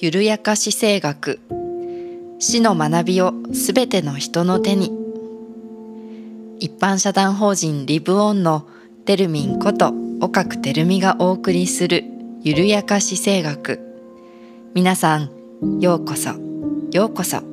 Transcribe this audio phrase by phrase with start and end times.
[0.00, 1.40] 緩やか姿勢学。
[2.38, 4.92] 死の学びをすべての人の手に。
[6.60, 8.68] 一般社団法人リブオンの
[9.06, 12.04] テルミンこと岡久てるみがお送りする
[12.42, 13.80] 緩やか姿勢学。
[14.72, 16.30] 皆さんようこそ。
[16.92, 17.38] ようこそ。
[17.40, 17.44] こ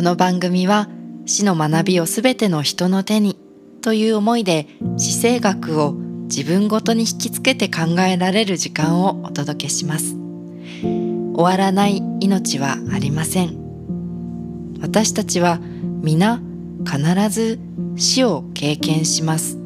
[0.00, 0.88] の番組は
[1.26, 3.38] 死の学びをすべての人の手に。
[3.82, 4.66] という思いで
[4.96, 5.92] 姿勢学を
[6.30, 10.27] 自分ごとに引きつけて考えられる時間をお届けします。
[11.38, 13.56] 終わらない命はありません。
[14.80, 15.60] 私たちは
[16.02, 16.42] 皆
[16.84, 17.60] 必ず
[17.94, 19.56] 死を経験します。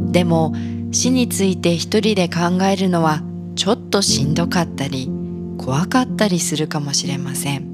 [0.00, 0.54] でも
[0.92, 3.20] 死について一人で考えるのは
[3.54, 5.10] ちょっとしんどかったり
[5.58, 7.66] 怖かったりするかもしれません。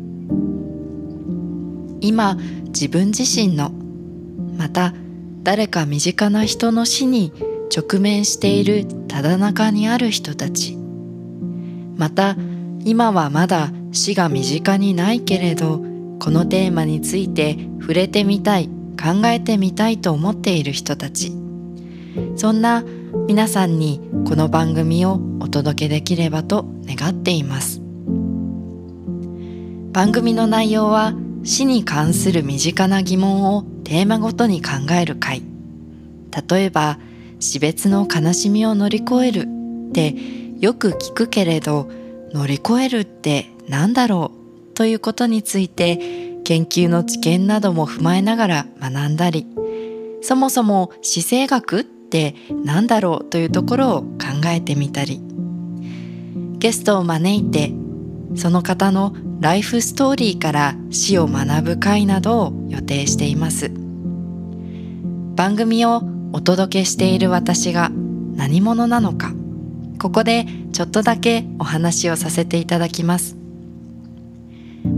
[2.00, 2.34] 今
[2.66, 3.70] 自分自身の
[4.58, 4.92] また
[5.44, 7.32] 誰か身近な人の死に
[7.72, 10.76] 直面しているただ中にある人たち。
[11.96, 12.36] また
[12.84, 15.78] 今はまだ死が身近にないけれど
[16.18, 18.68] このテーマについて触れてみたい
[19.00, 21.32] 考えてみたいと思っている人たち。
[22.36, 22.84] そんな
[23.26, 27.80] 皆さんにこの番組をお届けできればと願っています。
[29.92, 35.42] 番組の内容は死に関する身近な疑問をテーマごとに考える回。
[36.48, 36.98] 例えば
[37.40, 39.48] 死別の悲しみを乗り越える
[39.88, 40.14] って
[40.60, 41.90] よく聞くけれど
[42.34, 44.32] 乗り越えるって何だろ
[44.70, 45.96] うということについて
[46.44, 49.46] 研究の知見なども踏まえながら学んだり
[50.22, 55.20] そもそも姿勢学って何だろうというところを考えてみたり
[56.58, 57.72] ゲストを招いて
[58.34, 63.72] その方のライフストーリーから死を学ぶ会などを予定しています。
[65.34, 66.02] 番組を
[66.32, 67.90] お届けしている私が
[68.34, 69.32] 何者なのか
[70.02, 73.36] ここでちょっとだけお話をさせていただきます。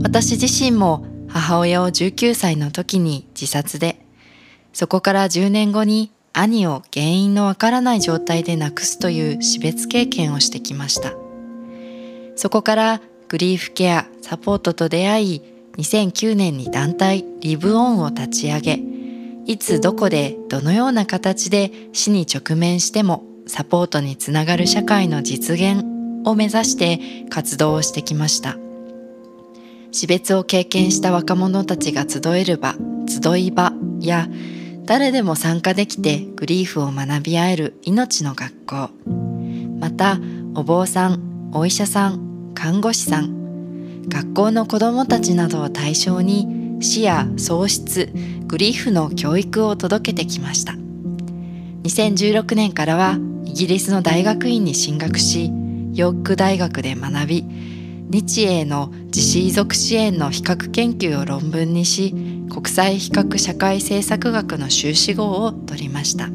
[0.02, 4.00] 私自身も母親を19歳の時に自殺で
[4.72, 11.12] そこから10年後に兄を原因のわからない状態で亡くすという死別経験をしてきました。
[12.34, 15.42] そこからグリーフケアサポートと出会い
[15.76, 18.80] 2009年に団体リブオンを立ち上げ
[19.44, 25.84] いつどこでどのような形で死に直面してもサポートにつながる社会の実現
[26.24, 27.00] を目指して
[27.30, 28.56] 活動をしてきました。
[29.92, 32.74] 死別を経験した若者たちが集える場
[33.06, 34.28] 集い場や
[34.84, 38.90] 誰でも参加できてグリーフを学び合える命の学校。
[39.78, 40.18] また
[40.54, 48.12] お坊さんお医者さん看護師さん学校の子どもたちなどを対象に死や喪失
[48.46, 50.74] グリーフの教育を届けてきました。
[51.84, 53.18] 2016年からは
[53.54, 55.46] ギリスの大学院に進学し
[55.92, 57.44] ヨーク大学で学び
[58.10, 62.12] 日英の自死遺族支援の比較研究を論文にし
[62.50, 66.28] 国際比較社会政策学の修士号を取りました。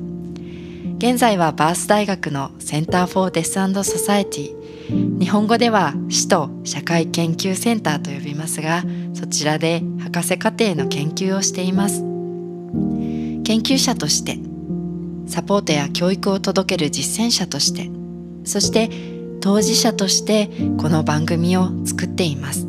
[0.98, 5.20] 現在はバース大学の Centre for Death Society。
[5.20, 12.02] 日本語では死と社会研究センターと呼びますがそちらで博士課程の研究をしています。
[13.44, 14.40] 研究者として
[15.30, 17.90] サポートや教育を届ける実践者として
[18.44, 18.90] そして
[19.42, 22.68] 当事者としてこの番組を作っています。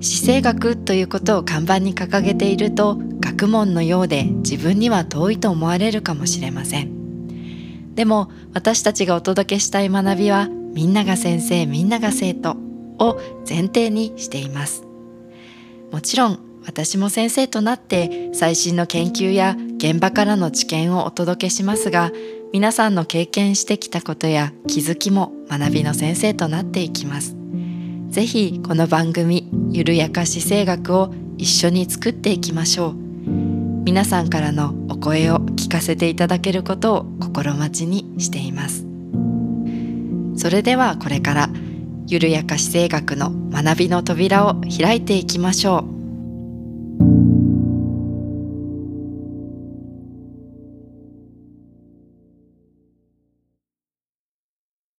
[0.00, 7.94] 死生学ということを看板に掲げていると学問のようで自分には遠いと思われるかもしれません。
[7.94, 12.56] でも私たちがお届けしたい学びはみんなが先生みんなが生徒
[12.98, 14.84] を前提にしています。
[15.90, 22.12] もちろん私も先生となって最新の研究や現場からの知見をお届けしますが
[22.52, 27.36] 皆さんの経験してきたことや気づきも学びの先生となっていきます。
[28.10, 32.94] 是非この番組緩やか姿勢学を一緒に作っていきましょう。
[33.84, 38.86] 皆さんからのお声を聞かせていただけることを心待ちにしています。
[40.36, 41.50] それではこれから
[42.06, 45.97] 緩やか姿勢学の学びの扉を開いていきましょう。